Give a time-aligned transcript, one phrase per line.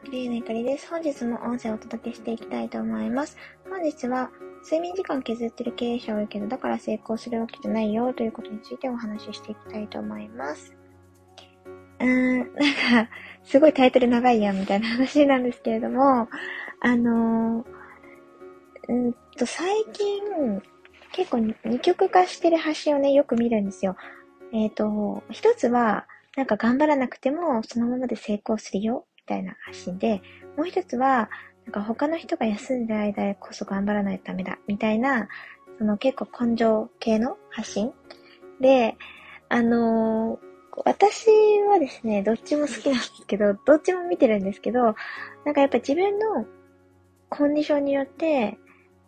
[0.00, 0.88] 綺麗なゆかりです。
[0.90, 3.36] 本日も音声をお届けしていきたいと思います。
[3.68, 4.30] 本日は、
[4.62, 10.76] 睡眠時間削ってる経営者多いけど、だから成功するわけじゃないよということについてお話ししていきたいと思います。
[12.00, 13.10] うーん、なんか、
[13.42, 16.28] すごいタイトル長いやんみたいな話なんですけれども、
[16.80, 17.64] あのー、
[18.88, 20.62] うんと、最近、
[21.12, 23.96] 結構二極化してる発信をね、よく見るんですよ。
[24.52, 26.06] えっ、ー、と、一つは、
[26.36, 30.22] なんか頑張らなくてもそのままで成功するよ、たいな発信で、
[30.56, 31.28] もう一つは、
[31.66, 35.28] なんか他の人が休んでる間こそ頑張らないとダメだ、みたいな、
[35.78, 37.92] その結構根性系の発信
[38.60, 38.96] で、
[39.48, 41.26] あのー、私
[41.68, 44.94] はですね、どっちも好きなんですけど、どっちも見てるんですけど、
[45.44, 46.46] なんかやっぱ自分の
[47.28, 48.58] コンディションによって、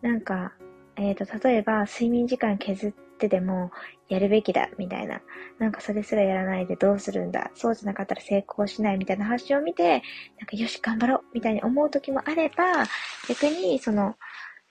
[0.01, 0.53] なんか、
[0.99, 3.71] えっ、ー、と、例えば睡眠時間削ってでも、
[4.09, 5.21] やるべきだ、みたいな。
[5.57, 7.51] なんかそれすらやらないでどうするんだ。
[7.55, 10.01] そうじゃなかったら成功しないみたいな発信を見て、
[10.37, 12.85] なんかよし、頑張ろう、みたいに思う時もあれば、
[13.29, 14.15] 逆に、その、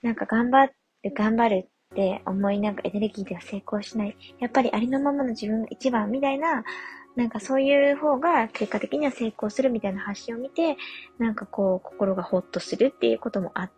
[0.03, 0.73] なんか頑張る、
[1.15, 4.15] 頑張るって思いなんかエネルギーでは成功しない。
[4.39, 6.63] やっぱりありのままの自分が一番みたいな、
[7.15, 10.77] なんかそういう方が結果的には成功するみたいな発信を見て、
[11.17, 13.71] なんかこう心がほっとするっていうこともあっ、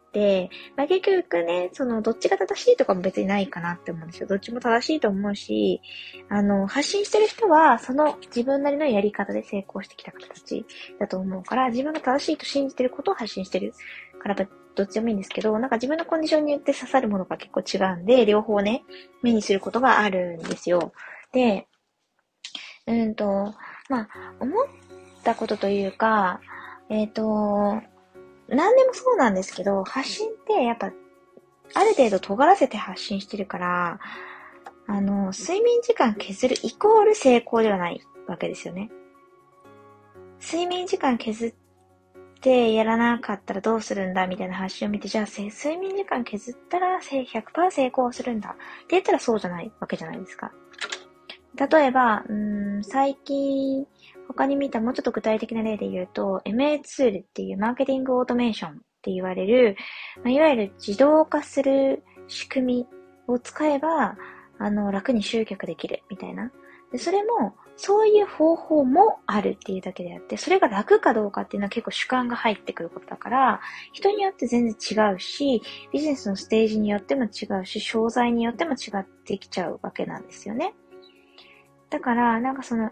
[0.76, 4.28] まあ結局ね、そのどっちが正しいとかも別にないかなって思うんですよ。
[4.28, 5.81] どっちも正しいと思うし、
[6.30, 10.66] あの、発信してる人はその自分なりのやり方で成功してきた形
[11.00, 13.73] だと思うから、自分が正しいと信じてることを発信してる
[14.20, 14.36] から、
[14.76, 18.84] どっちでもいいんですけど、なんか自分のコンディションによって刺さるものが結構違うんで、両方ね、
[19.22, 20.94] 目にすることがあるんですよ。
[21.32, 21.67] で、
[22.88, 23.54] うんと、
[23.89, 24.08] まあ、
[24.39, 24.66] 思っ
[25.23, 26.42] たことというか、
[26.89, 27.82] えっ、ー、と、
[28.52, 30.92] 何でもそうなんですけど、発信ってやっぱ、
[31.74, 34.00] ある程度尖らせて発信してるから、
[34.88, 38.90] あの、睡眠時間削るイコール成功ではないわけですよね。
[40.42, 41.54] 睡眠時間削っ
[42.42, 48.58] てやらなかったらどうするんだみたいな発信を見て、じゃあ睡眠時間削ったら100%成功するんだって
[48.90, 50.52] 言ったらそうじゃないわけじゃないですか。
[51.56, 53.86] 例えば、うん、最近、
[54.33, 59.75] 他に見たもうちょっと具体的な例で言うと、MA ツールっていうマーケティングオートメーションって言われる、
[60.23, 62.87] まあ、いわゆる自動化する仕組み
[63.27, 64.15] を使えば、
[64.59, 66.52] あの、楽に集客できるみたいな。
[66.92, 73.61] で、それも、そういう方法もあるっていうだけであって、それが楽かどうかっていうのは結構主観が入ってくることだから、
[73.92, 75.61] 人によって全然違うし、
[75.92, 80.75] ビジネスのステージによっても違うし、商材によっても違ってきちゃうわけなんですよね。
[81.89, 82.92] だから、なんかその、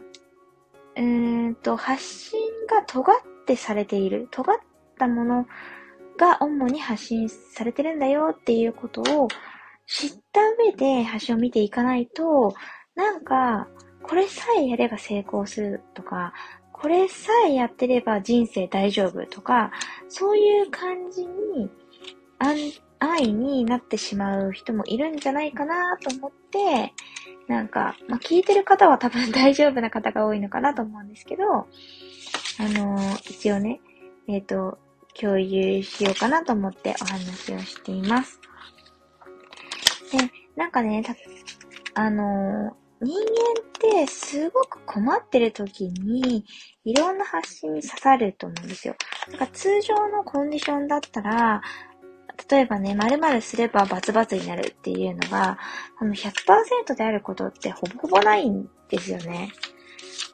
[0.99, 3.15] えーと、発信が尖っ
[3.45, 4.57] てされている、尖っ
[4.97, 5.45] たもの
[6.17, 9.29] が主に発信されてるんだよっていうことを
[9.87, 12.53] 知った上で発信を見ていかないと、
[12.95, 13.69] なんか、
[14.03, 16.33] これさえやれば成功するとか、
[16.73, 19.71] これさえやってれば人生大丈夫とか、
[20.09, 21.69] そういう感じに
[22.99, 26.93] 安易になってしまう人もいるんじゃないかなと思って、
[27.47, 31.65] なんか、まあ、聞いてる方は多分大丈夫な方が多いのかなと思うんですけど、あ
[32.63, 33.79] のー、一応ね、
[34.27, 34.77] えっ、ー、と、
[35.19, 38.39] 共有しようかなと思ってお話をしています。
[40.11, 41.03] で、なんかね、
[41.95, 46.45] あのー、人間ってすごく困ってる時に、
[46.83, 48.95] いろんな発信に刺さると思うんですよ。
[49.29, 51.61] なんか通常のコンディションだったら、
[52.49, 55.57] 例えばね、〇〇すればバツバツになるっていうのが、
[55.99, 59.51] あの100%であることってほぼほぼないんですよね。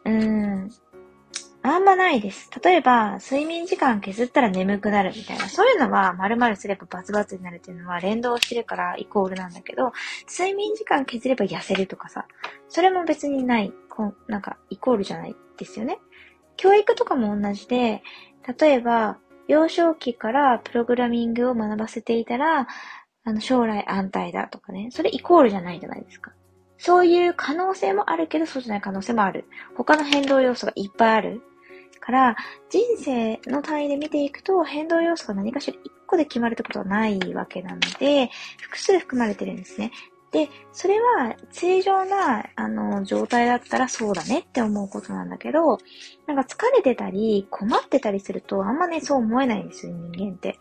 [0.06, 0.70] うーん。
[1.68, 2.52] あんまないです。
[2.64, 5.50] 例えば、睡眠時間削ったら眠くなるみたいな。
[5.50, 9.92] そういうのは、〇〇すればバツバツになるっていうのは連動してるからイコールなんだけど、
[10.30, 12.28] 睡眠時間削れば痩せるとかさ、
[12.70, 15.98] それも別にない、こなんか、イコールじゃないですよね。
[16.56, 18.04] 教育とかも同じで、
[18.60, 19.18] 例えば、
[19.48, 22.68] 幼少期からプログラミングを学ばせていたら、
[23.24, 24.90] あの、将来安泰だとかね。
[24.92, 26.32] それイコールじゃないじゃないですか。
[26.78, 29.46] そういう可能性もあるけど、そうじゃない可能性もある。
[29.76, 31.42] 他の変動要素がいっぱいある。
[32.06, 32.36] から、
[32.70, 38.30] 人生の単位で見ていくと、変動要素が何かしら1個で決まるってことはないわけなので、
[38.62, 39.92] 複数含まれてるんですね。
[40.32, 45.78] で、それは正常な、あの、状態だったらそうだねって思うことなんだけど、
[46.28, 50.60] なんか疲れてたり、困ってたりすると、あんまね、そう思えないんですよ、人間って。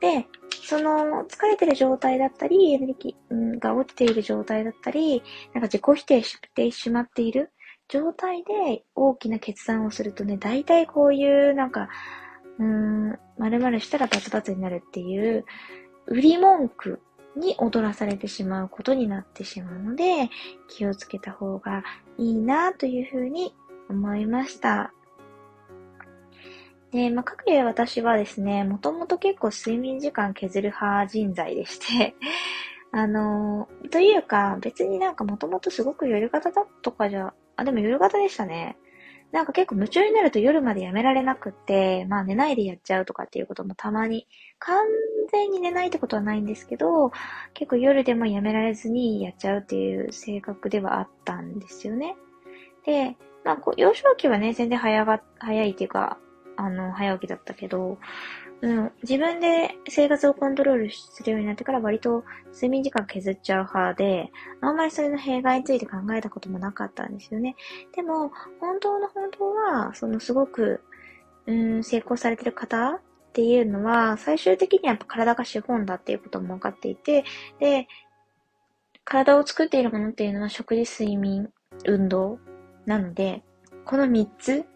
[0.00, 0.26] で、
[0.62, 5.22] その、疲れてる状態だったり、エネルギーが落ちている状態だったり、
[5.54, 7.50] なんか自己否定してしまっている
[7.88, 11.88] 状態で大きな決断をするとね、大体こういう、なんか、
[12.58, 15.44] うーん、〇〇したらバツバツになるっていう、
[16.06, 17.00] 売り文句
[17.36, 20.30] に踊らされてしまうことになってしまうので、
[20.68, 21.84] 気をつけた方が
[22.16, 23.54] いいなというふうに
[23.88, 24.92] 思いました。
[26.90, 32.14] で、まあ、かくいう私はですね、もともと結構睡眠時間削る派人材でして
[32.92, 38.78] あのー、というか、別になんかもともとすごく夜型だとかじゃ、あ、でも夜型でしたね。
[39.32, 44.26] なんか結構夢中になると夜までやめられなくって、まあ寝ないでやっちゃうとかっていうこともたまに、
[44.58, 44.86] 完
[45.30, 47.12] 全に寝ないってことはないんですけど、
[47.52, 52.16] 結構夜でもやめられずにやっちゃうっていう性格ではあったんですよね。
[52.86, 56.18] で、まあこう幼少期はね、全然早が、早いっていうか、
[56.58, 57.98] あの、早起きだったけど、
[58.60, 67.54] うん、自分で生活をコントロールするようになってから割と睡眠時間削っちゃう派で、あんまりそれの弊害について考えたこともなかったんですよね。
[67.94, 70.82] でも、本当の本当は、そのすごく、
[71.46, 73.00] うん、成功されてる方っ
[73.32, 77.24] ていうのは、最終的にはやっぱ体が資本だっていうことも分かっていて、
[77.60, 77.86] で、
[79.04, 81.48] 体を作っているものっていうのは食事、睡眠、
[81.86, 82.40] 運動
[82.86, 83.44] なので、
[83.84, 84.66] この3つ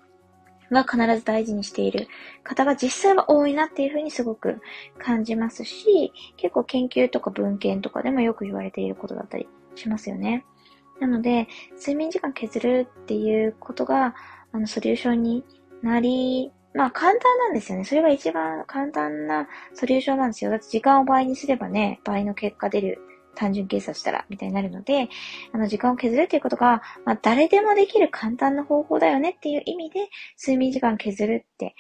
[0.72, 2.08] が必ず大事にしている
[2.42, 4.60] 方が実際は多いなっていうふうにすごく
[4.98, 10.44] 感じますし、結構研究とか文献とかでもよく言われていることだったりしますよね。
[11.00, 14.14] なので、睡眠時間削るっていうことが、
[14.52, 15.44] あの、ソリューションに
[15.82, 17.84] なり、まあ簡単なんですよね。
[17.84, 20.50] それが一番簡単なソリューションなんですよ。
[20.50, 22.98] だって時間を倍にすればね、倍の結果出る
[23.34, 25.08] 単純計算したら、みたいになるので、
[25.52, 30.08] あの、時間を削るっていうことが、まあ、誰でもできる簡単な方法だよねっていう意味で、
[30.38, 31.75] 睡眠時間削るって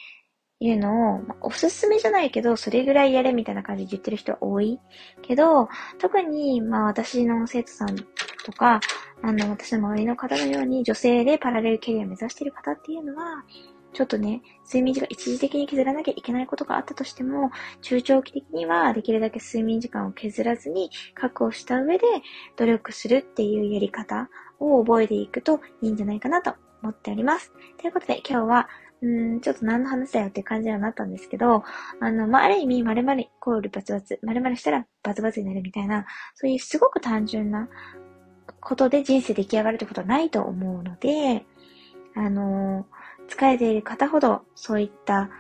[0.60, 4.80] いうのを、まあ、おすすめじゃないけど、それぐらいやれみたいな感じで言ってる人は多い
[5.22, 5.68] けど、
[5.98, 7.96] 特に、まあ、私の生徒さん
[8.44, 8.80] とか、
[9.22, 13.44] あの、私の周りの方のように、女性でパラレルキャリアを目指している方っていうのは、
[13.92, 17.50] ちょっとね、睡眠時間一時的に削らなきゃいけないことがあったとしても、
[17.82, 22.06] 中長期的にはできるだけ睡眠時間を削らずに確保した上で
[22.56, 27.52] 努力するっていうやり方を覚えていくといいんじゃないかなと思っております。
[27.78, 28.68] ということで今日は、
[29.02, 31.64] うん、ちょっと何の話だよって感じにはなったんですけど、
[32.00, 37.68] あの、まあ、ある意味、〇〇イコールバツバツ、〇〇したらバツバツになるみたいな、そういうすごく単純な
[38.60, 41.44] ことで人生出来上がるってことはないと思うので、
[42.14, 43.01] あのー
[43.32, 45.30] 疲れている方ほど、そういった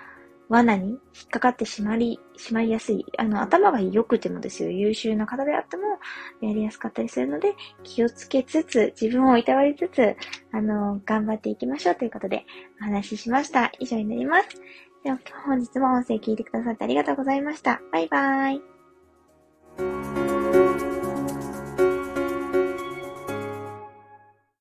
[0.48, 0.98] 罠に引っ
[1.30, 3.04] かかってしまり、しまいやすい。
[3.18, 5.82] あの、頭が良くてもですよ、優秀な方であっても、
[6.40, 7.54] やりやすかったりするので、
[7.84, 10.16] 気をつけつつ、自分をいたわりつつ、
[10.52, 12.44] あの、頑張っていきましょうということで、
[12.80, 13.70] お話ししました。
[13.78, 14.48] 以上になります。
[15.04, 17.80] では、本日も音声聞いてくださってありがとうございました。
[17.92, 18.56] バイバー
[20.28, 20.31] イ。